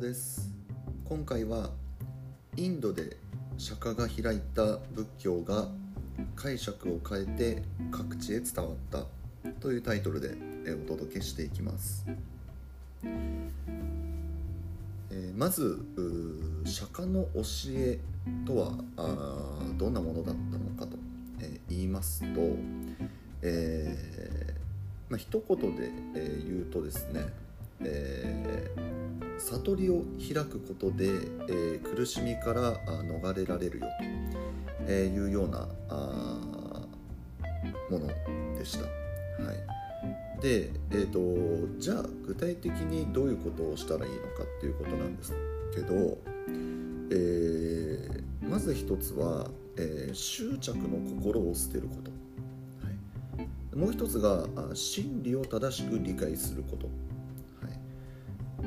[0.00, 0.50] です。
[1.04, 1.70] 今回は
[2.56, 3.16] インドで
[3.58, 5.68] 釈迦が開いた仏教が
[6.34, 9.04] 解釈を変えて各地へ伝わった
[9.60, 10.36] というタイトルで
[10.72, 12.06] お届けしていきます、
[15.10, 15.78] えまず
[16.64, 17.42] 釈迦の教
[17.76, 17.98] え
[18.46, 20.98] とはあどんなものだったのかと、
[21.40, 22.40] え言いますと、
[23.42, 27.26] えーまあ、一言で、え言うとですね、
[27.80, 29.03] えー
[29.38, 31.06] 悟りを開くことで、
[31.48, 32.74] えー苦しみから
[33.04, 33.86] 逃れられるよ
[34.86, 36.82] と、いうようなあ
[37.90, 38.08] もの
[38.58, 38.84] でした。
[38.84, 38.88] は
[39.52, 41.18] い、で、えー、と
[41.78, 45.32] じゃあ具体的にどういうことをしたらいいのかっていうことなんです
[45.74, 46.18] けど、
[47.10, 52.10] えーまず一つは、えー執着の心を捨てること、
[53.36, 56.88] はい、もう一つが真理を正しく理解すること、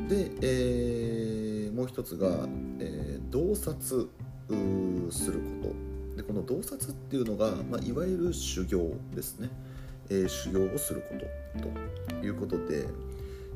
[0.07, 2.48] で、えーもう一つが、
[2.79, 4.09] えー洞察
[5.12, 6.18] すること。
[6.18, 9.49] でこの洞察っていうのが、まあ、いわゆる修行ですね、
[10.09, 11.15] えー修行をするこ
[11.55, 12.26] とと。
[12.26, 12.87] いうことで、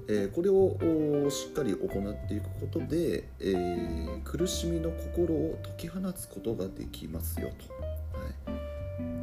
[0.08, 7.74] えーこれをしっかり行っていくことで、えー苦しみの心を解き放つことができますよと。
[8.20, 8.28] は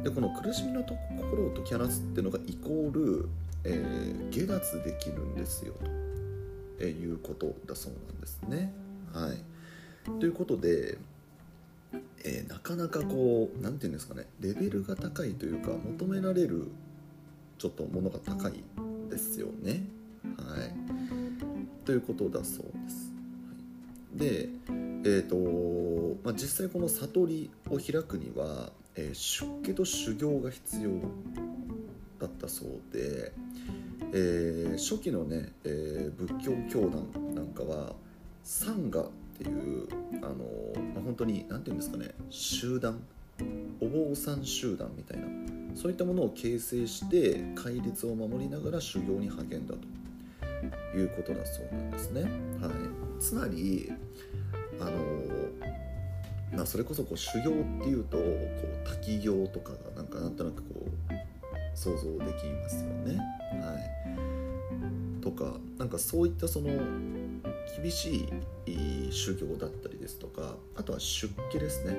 [0.01, 3.29] い、でこの苦しみのと心を解き放つっていうのがイコール、
[3.63, 5.85] えー下脱できるんですよと、
[6.87, 8.73] いうことだそうなんですね。
[9.13, 10.97] はい、ということで、
[12.23, 16.69] えーなかなかこう何て言うんですかねレベルが高いというか求められる
[17.57, 18.53] ちょっとものが高い
[19.09, 19.83] ですよね。
[20.37, 23.13] はい、ということだそうです。
[24.11, 24.49] はい、で、
[25.05, 30.89] えーとまあ、実際この悟りを開くには、えー出家と修行が必要
[32.19, 33.31] だったそうで、
[34.13, 37.93] えー初期のね、えー仏教教団なんかは
[38.43, 39.87] サンガっていう
[40.21, 40.35] あの、
[40.93, 42.99] まあ、本当に何て言うんですかね集団
[43.79, 45.27] お坊さん集団みたいな
[45.75, 52.23] そういったものを形成して戒律を守りながら修行に励んだということだそうなんですね。
[52.23, 52.71] はい、
[53.19, 53.91] つまり
[54.81, 54.91] あの
[56.51, 63.17] まあ、それこそこう修行っていうとこう滝行とかがなんかなんとなくこう想像できますよね。
[63.61, 63.77] は
[65.19, 66.69] い、とかなんかそういったその
[67.81, 68.27] 厳し
[68.65, 71.97] い修行だったりですとかあとは出家ですね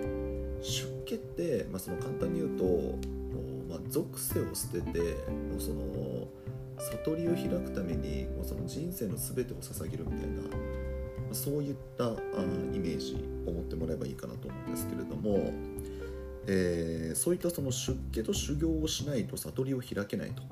[0.63, 2.99] 出家って、まあ、その簡単に言うとも
[3.69, 6.29] う、まあ、属性を捨ててもうその
[7.05, 10.43] 悟りを開くためにもうその人生の全てを捧げるみたいな、
[11.33, 12.11] そういったあ
[12.75, 15.53] イメージを持ってもらえばいいかなと思うんですけれども、
[16.47, 20.43] えーそういったその出家と修行をしないと悟りを開けないと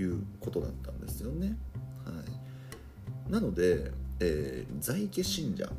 [0.00, 1.56] いうことだったんですよね。
[2.04, 2.12] は
[3.28, 3.90] い、なので、
[4.20, 5.70] えー在家信者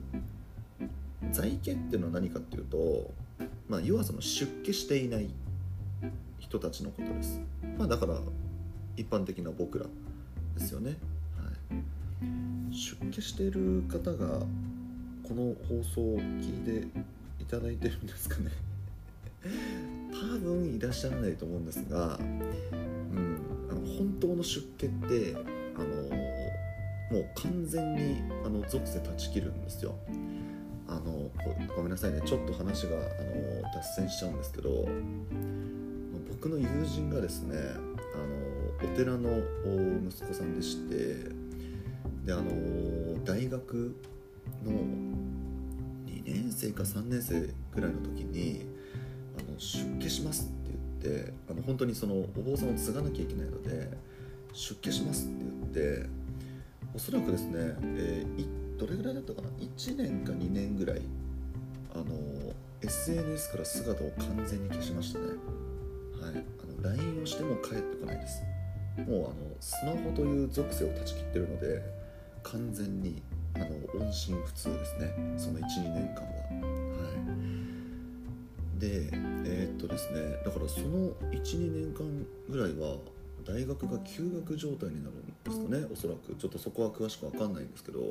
[1.32, 3.12] 在家っていうのは何かっていうと、
[3.70, 5.30] まあ、要はその出家していない
[6.40, 7.40] 人たちのことです。
[7.78, 8.20] まあ、だから
[8.98, 9.86] 一般的な僕ら
[10.58, 10.98] ですよね。
[12.92, 14.40] 出家している方が
[15.24, 16.88] この放送を聞いて
[17.42, 18.52] いただいてるんですかね。
[20.12, 23.38] 多分いらっしゃらないと思うんですが、うん、
[23.70, 25.36] あの本当の出家って
[25.76, 29.96] あのもう完全にあの属性断ち切るんですよ。
[30.88, 31.32] あの
[31.70, 32.22] ごごめんなさいね。
[32.26, 34.88] ちょっと話があの脱線しちゃうんですけど
[36.30, 41.51] 僕の友人がですねあのお寺のお息子さんでして
[42.26, 43.96] であの大学
[44.64, 44.72] の
[46.06, 47.42] 2年生か3年生
[47.74, 48.66] ぐらいの時に
[49.38, 53.90] あの出家しますって言ってあの本当にそのお坊さんを継がなきゃいけないので
[54.54, 55.36] 出家しますって
[55.74, 56.10] 言って
[56.94, 57.54] おそらくですね、
[57.96, 61.02] えーどれぐらいだったかな？1年か2年ぐらい
[61.94, 62.06] あの
[62.82, 65.26] SNS から姿を完全に消しましたね。
[66.20, 66.44] はい。
[66.82, 68.42] あの LINE をしても帰ってこないです。
[69.08, 71.84] もうあのスマホという属性を断ち切ってるので
[72.44, 73.22] 完全に
[73.56, 73.66] あの
[74.06, 75.14] 音信不通ですね。
[75.38, 76.30] その12年間は。
[76.30, 77.12] は
[78.78, 78.80] い。
[78.80, 79.10] で
[79.46, 80.38] えーっとですね。
[80.44, 82.98] だからその12年間ぐらいは
[83.46, 86.36] 大学が休学状態になるんですかねおそらく。
[86.36, 88.06] ちょっとそこは詳しく分かんないんですけど、ま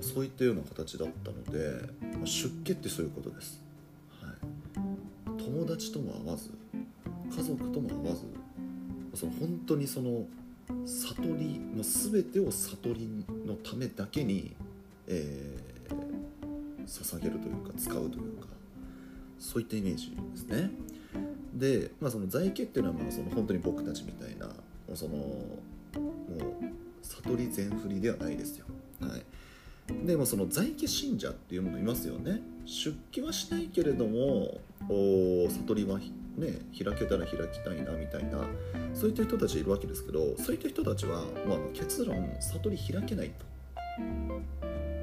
[0.00, 1.86] あそういったような形だったので、
[2.16, 3.62] まあ出家ってそういうことです、
[4.20, 6.50] はい、友達とも会わず
[7.34, 8.22] 家族とも会わず
[9.14, 10.24] その本当にその
[10.86, 14.54] 悟りの全てを悟りのためだけに、
[15.06, 15.70] えー
[16.90, 18.46] 捧げるというか使うというか
[19.38, 20.70] そういったイメージですね。
[21.54, 24.52] で、まあ、その在家っていうのはまあその本当に僕たちみたいなも
[24.92, 25.24] うそのも
[25.96, 26.00] う
[27.02, 28.66] 悟り全振りではないですよ。
[29.00, 30.06] はい。
[30.06, 32.42] でもその在家信者っていうものいますよね。
[32.66, 35.98] 出家はしないけれども悟りは
[36.36, 38.44] ね開けたら開きたいなみたいな
[38.94, 43.50] そういった人たちいるわけですけどそういった人たちはもうあの結論悟り開けないと。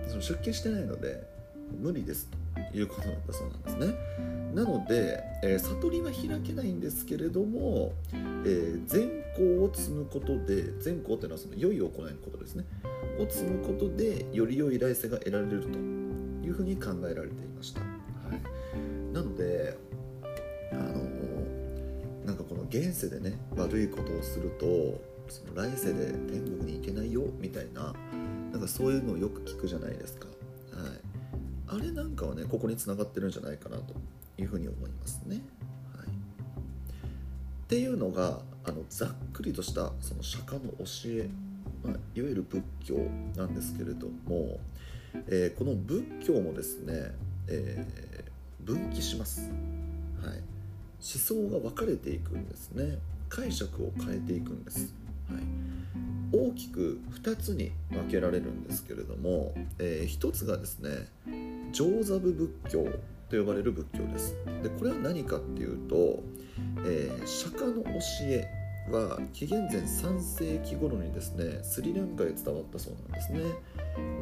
[0.08, 1.22] その出家してないので
[1.82, 2.30] 無理です
[2.72, 3.94] ということだったそうなんですね。
[4.54, 11.92] なので、えー、悟りは開けないんですけれども、えー、善行を積むことで善行っていうのはその良い行いの
[12.24, 12.66] ことですね。
[13.20, 17.82] を積むことでより良い来世が得られるというふうに考えられていました、
[22.70, 24.66] 現世でね悪いことをすると
[25.30, 27.94] その来世で天国に行けないよみたいな
[28.52, 33.94] なんかそういうのをよく聞くじゃないですか、はい、あれなんかはねここにつながってるんじゃないかなと
[34.38, 35.42] いうふうに思いますね、
[35.96, 36.10] はい、っ
[37.68, 40.86] ていうのがあのざっくりとしたその釈迦の教
[41.24, 41.30] え
[41.84, 42.96] まあ、いわゆる仏教
[43.36, 44.60] なんですけれども、
[45.28, 47.12] えー、この仏教もですね、
[47.48, 49.50] えー、分岐します、
[50.22, 50.42] はい、
[51.00, 53.00] 想が分かれていくんですね。
[53.30, 54.94] 解釈を変えていくんです、
[55.30, 55.42] はい、
[56.32, 61.08] 大きく2つに分けられるんですけれども、えー、1つがですね
[61.72, 62.86] 上座部仏教
[63.30, 64.36] と呼ばれる仏教です。
[64.64, 66.24] でこれは何かっていうと、
[66.86, 67.90] えー、釈迦の教
[68.22, 68.48] え
[68.90, 73.42] は紀元前3世紀頃にですねスリランカへ伝わったそうなんですね。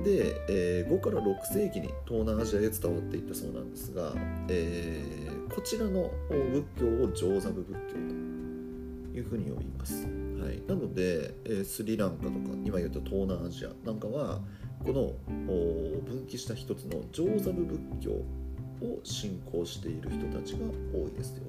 [0.04, 4.14] で、えー、5から6世紀に東南アジアへ伝わっていったそうなんですが、
[4.50, 14.42] えー、こちらの仏教を上座部仏教というふうに呼びます、はい、なので、えー、スリランカとか今言うと東南アジアなんかは
[14.84, 15.14] この
[15.48, 21.44] 分岐した一つの上座部仏教を信仰している人たちが多いですよ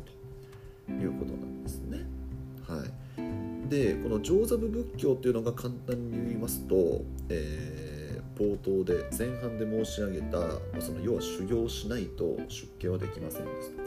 [0.87, 2.07] ということなんですね。
[2.67, 7.96] はい、でこの上座部仏教っていうのが簡単に言いますと、えー、
[8.37, 10.39] 冒頭で前半で申し上げた
[10.81, 13.87] その要は修行しないと出家はできませんですとか。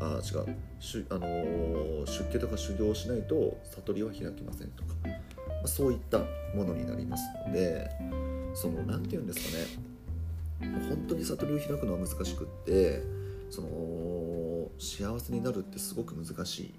[0.00, 0.56] あ違う。
[0.80, 5.10] し、あのー、出家とか修行しないと悟りは開きませんとか、ま
[5.64, 6.18] あ、そういった
[6.54, 7.90] ものになりますので
[8.54, 9.92] その何て言うんですかね。
[10.88, 13.02] 本当に悟りを開くのは難しくって
[13.50, 16.74] その幸せになるってすごく難しい。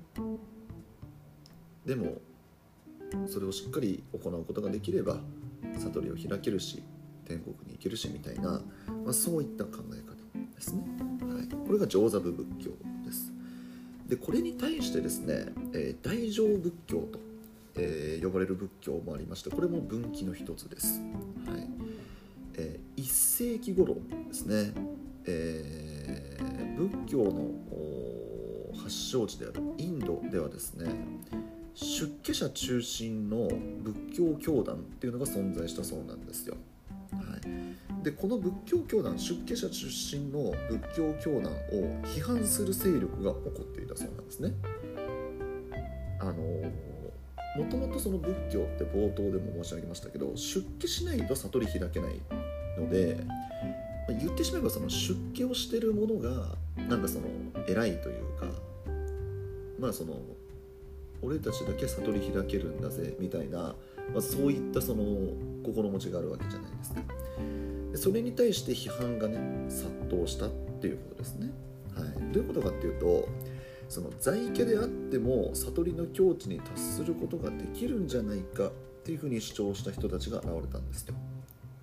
[1.85, 2.21] でも
[3.27, 5.19] それをしっかり行うことができれば
[5.77, 6.81] 悟りを開けるし
[7.24, 8.62] 天国に行けるしみたいな、
[9.04, 10.16] まあ、そういった考え方
[10.56, 10.84] ですね、
[11.22, 12.72] はい、これが上座部仏教
[13.06, 13.31] です。
[14.08, 17.20] でこれに対してですね、えー、大乗仏教と、
[17.75, 21.00] えー、呼ばれる仏教もありましてこれも分岐の一つです、
[21.48, 21.68] はい。
[22.56, 23.06] えー、1
[23.56, 23.96] 世紀頃
[24.28, 24.74] ですね、
[25.25, 27.50] えー、仏教の
[28.78, 30.92] 発祥地であるインドではですね
[31.74, 33.50] 出家者中心の
[33.81, 36.56] 仏教教団っていうのが存在したそうなんですよ。
[37.15, 44.54] はい、でこの仏教教団出家者出身の仏教教団を批判する勢力が起こっていたそうなんですね。
[46.19, 46.33] あの
[47.56, 52.19] もともとその仏教って冒頭でも申し上げましたけど出家しないと悟り開けない
[52.80, 53.18] ので
[54.07, 56.56] ま言ってしまえばその出家をしてる者が
[56.89, 57.27] なんかその
[57.68, 58.48] 偉いというか
[59.80, 60.19] まあその
[61.21, 63.75] 俺たちだけ悟り開けるんだぜみたいな、
[64.11, 65.03] まあ、そういったその
[65.63, 67.01] 心持ちがあるわけじゃないですか。
[67.91, 70.50] でそれに対して批判がね殺到したっ
[70.81, 71.51] ていうことですね、
[71.95, 73.29] はい、どういうことかっていうと
[73.88, 78.72] その在家であっても悟りの境地に達することができるんじゃないかっ
[79.03, 81.15] ていうふうに主張した人たちが現れたんですよ、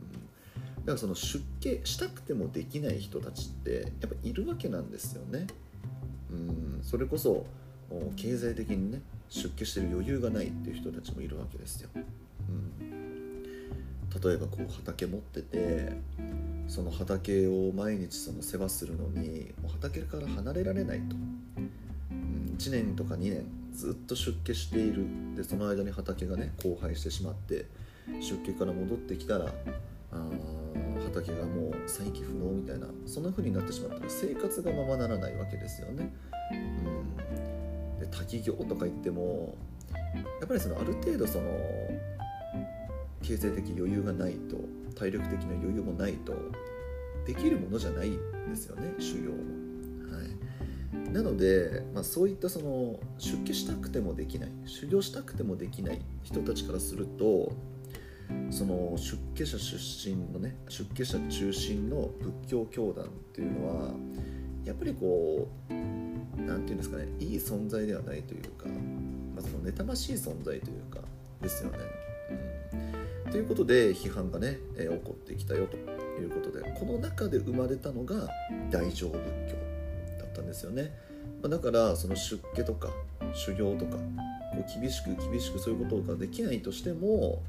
[0.00, 5.46] うん、だからその出家したくてもできない人たちってやっぱいるわけなんですよね。
[6.30, 6.80] うん。
[6.82, 7.46] それこそ
[8.16, 11.88] 経済的にね出家してる余裕がないっていう人たちもいるわけですよ。
[11.94, 15.92] うん、例えばこう畑持ってて
[16.66, 21.16] その畑を毎日その世話するのにもう畑から離れられないと、
[22.10, 25.06] うん、1年とか2年ずっと出家している
[25.37, 27.66] でその間に畑がね荒廃してしまって
[28.20, 29.52] 出家から戻ってきたら
[30.12, 30.28] あ
[31.04, 36.12] 畑がもう再起不能みたいなそんな風になってしまったら生活がままならないわけですよね。
[38.10, 39.56] うんで滝行とか言っても
[40.40, 41.46] やっぱりそのある程度その
[43.22, 44.56] 経済的余裕がないと
[44.98, 46.34] 体力的な余裕もないと
[47.26, 49.36] できるものじゃないんですよね修行も。
[50.16, 57.52] はい、なので、まあ、そういったその出家したくてもできない修行したくてもできない人たちからすると
[58.50, 63.94] その出家者出身のね出家者中心の仏教教団っていうのは
[64.64, 68.66] やっぱりこう何て言うんですかねいい存在ではないというか、
[69.34, 71.00] まあ、その妬ましい存在というか
[71.40, 71.78] ですよね。
[73.24, 75.76] うん、ということで批判がね、えー、起こってきたよと
[76.20, 78.28] いうことでこの中で生まれたのが
[78.70, 79.56] 大乗仏教
[80.18, 80.92] だったんですよね、
[81.42, 82.88] まあ、だからその出家とか
[83.32, 84.00] 修行とかこ
[84.58, 87.42] う厳しく厳しくそういうことができないとしても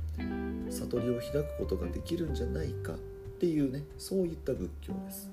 [0.69, 2.97] 悟りを開くことができるんじゃないかっ
[3.39, 5.30] ていうねそういった仏教です。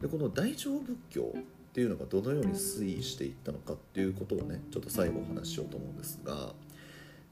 [0.00, 6.54] でこの大乗仏教っていうのがどのように推移していったのかっていうことをねちょっと最後お話ししようと思うんですが、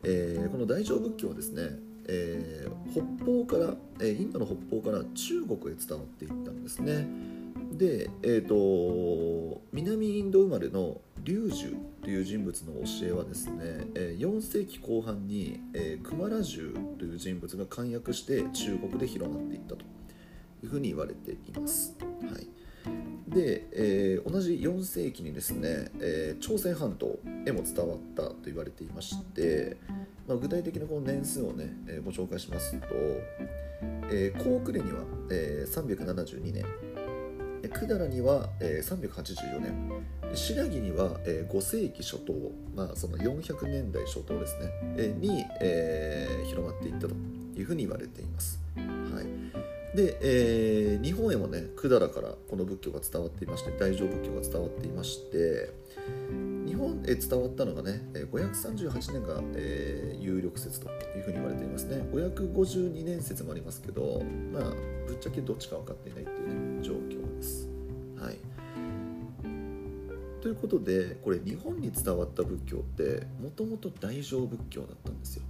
[0.02, 7.06] えー、この大乗仏教はですね、えー、北方から、え、インドの北方から中国へ伝わっていったんですね。
[7.72, 15.58] で、えーと、南インド生まれの龍樹という人物の教えはですね、4世紀後半に、
[16.02, 19.82] クマラジュという人物が簡約して中国で広まっていったと
[20.62, 21.96] いうふうに言われています。
[22.00, 22.53] はい
[23.34, 29.76] で、えー、同じ4世紀にですね、えー、朝鮮半島へも伝わったと言われていまして、
[30.28, 32.86] まあ、具体的なこの年数をね、えー、ご紹介しますと、
[34.10, 35.00] えー、高句麗には、
[35.30, 36.64] えー、372年
[37.64, 42.34] 百済には、えー、384年白木には、えー、5世紀初頭、
[42.76, 47.14] まあ、その400年代初頭ですね、えー、に、えー、広まっていったと
[47.56, 48.63] いうふうに言われています。
[49.94, 55.70] で、えー、日本へもね百済からこの仏教が伝わっていまして大乗仏教が伝わっていまして
[56.66, 62.02] 日本へ伝わったのがね538年が、えー、有力説というふうに言われていますね。
[62.12, 64.22] 552年説もありますけど
[64.52, 64.62] まあ
[65.06, 67.68] ぶっちゃけどっちか分かっていないっていうね状況です。
[68.20, 68.38] はい。
[70.42, 75.44] ということでこれ日本に伝わった仏教ってもともと大乗仏教だったんですよ。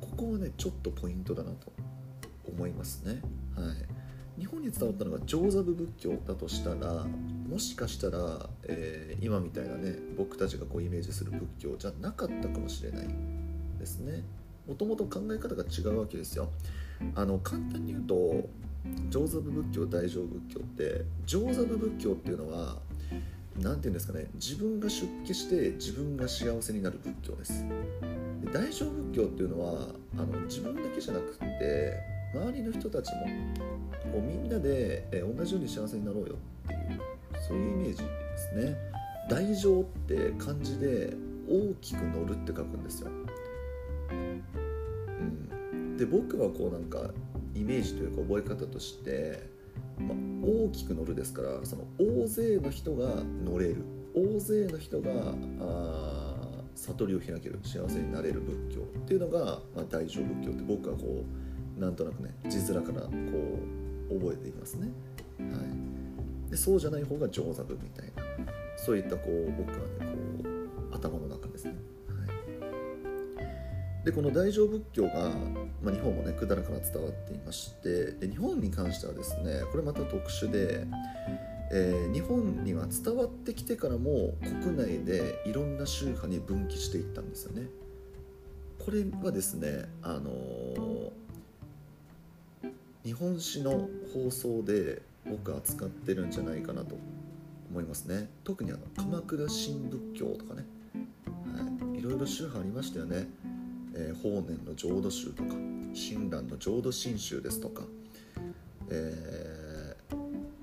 [0.00, 1.85] ここはねちょっとポイントだなと。
[2.66, 3.20] いますね。
[3.54, 3.62] は
[4.38, 7.06] い、日本に伝わったのが上座部仏教だとしたら
[7.48, 13.08] もしかしたら、えー、今みたいなね僕たちがこうイメージする仏教じゃなかったかもしれない
[13.78, 14.24] ですね。
[14.66, 16.50] もともと考え方が違うわけですよ。
[17.14, 18.48] あの簡単に言うと
[19.10, 22.78] 上座部仏教大乗仏教って上座部仏教っていうのは
[23.58, 27.64] 何て言うんですかね自分が出家して自分が幸せになる仏教です
[28.44, 33.26] で大乗仏教っていうのはあの自分だけじゃなくって周りの人たちも
[34.12, 37.00] こうみんなで、え同じように幸せになろうよっていう
[37.48, 38.76] そういうイメージですね。
[39.28, 41.14] 大乗って漢字で
[41.48, 43.10] 大きく乗るって書くんですよ、
[44.10, 44.12] う
[45.74, 47.10] ん、で僕はこうなんか
[47.54, 49.48] イメージというか覚え方として、
[49.98, 53.84] まあ、大きく乗るですからその大勢の人が乗れる。
[54.14, 55.10] 大勢の人が
[55.60, 56.34] あ
[56.74, 57.58] 悟りを開ける。
[57.62, 63.08] 幸せになれる仏教っていうのが、まあ、大乗仏教って僕はこうなんとなくね字面からこ
[64.10, 64.88] う覚えていますね、
[65.38, 65.44] は
[66.48, 68.22] い、でそうじゃない方が上座部みたいな
[68.76, 70.48] そういったこう僕はねこ
[70.92, 71.74] う頭の中ですね、
[72.08, 73.42] は
[74.02, 75.30] い、でこの大乗仏教が、
[75.82, 80.86] まあ、日本もね百済から伝わっていましてで日本に関してはですねこれまた特殊で
[81.72, 87.66] えー、日本には伝わってきてからも国内でいろんな宗派に分岐していったんですよね。
[88.78, 90.95] これはですね、あのー、
[93.06, 96.96] 日本史の放送で僕扱ってるんじゃないかなと
[97.70, 98.28] 思いますね。
[98.42, 100.64] 特にあの鎌倉新仏教とかね、
[101.54, 103.28] はい、いろいろ宗派ありましたよね、
[103.94, 105.54] えー、法然の浄土宗とか
[105.94, 107.84] 親鸞の浄土真宗ですとか、
[108.90, 109.55] えー、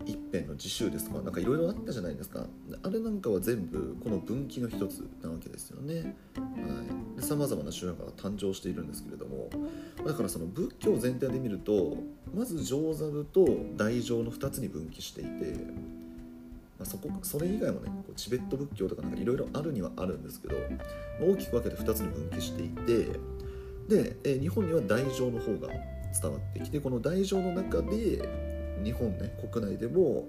[0.06, 1.22] 一辺の自宗ですとか？
[1.22, 2.46] なんかいろいろあったじゃないですか。
[2.82, 6.16] あれなんかは全部この分岐の一つなわけですよね。
[7.20, 9.50] さまざまな宗派が誕生しているんですけれども。
[10.06, 11.98] だからその仏教全体で見ると
[12.36, 15.30] まず上座部と大乗の2つに分岐していて、
[16.78, 20.56] まあ、そこそれ以外もねこうチベット仏教とかなんかいろいろあるにはあるんですけど、
[21.20, 23.20] ま、大きく分けて2つに分岐していて
[23.88, 25.68] で、え日本には大乗の方が
[26.22, 28.28] 伝わってきてこの大乗の中で
[28.84, 30.28] 日本ね国内でも、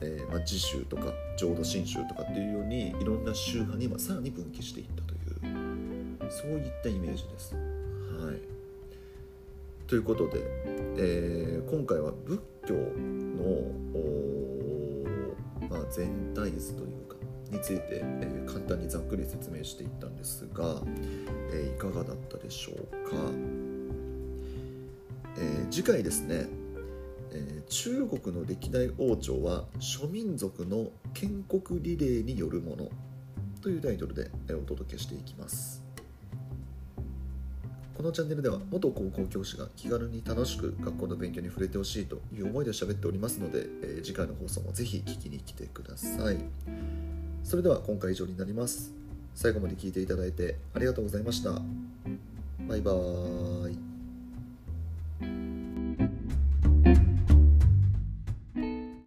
[0.00, 5.22] えー、まあ、自宗とか浄土真宗とかっていうようにいろんな宗派にさらに分岐していったという
[6.30, 7.54] そういったイメージです。
[7.54, 8.52] はい
[9.92, 10.40] ということで、
[10.96, 12.80] えー、今回は仏教の、
[15.68, 17.16] まあ、全体図というか
[17.50, 20.80] について、えー、簡単にざっくり説明していったんですが、
[21.52, 23.16] えー、いかがだったでしょうか、
[25.36, 26.46] え次回ですね、
[27.32, 32.90] え中国の歴代王朝は諸民族の建国リレーによるもの
[33.60, 35.82] というタイトルでお届けしていきます。
[37.94, 46.38] このチャンネルでは元高校教師が気軽に楽しく学校の勉強に触れてほしいという思いで喋っておりますので、えー、次回の放送もぜひ聞きに来てください。
[47.44, 48.92] それでは今回以上になります。
[49.34, 51.52] 最後まで聞いていただいてありがとうございました。
[52.68, 53.91] バイバーイ。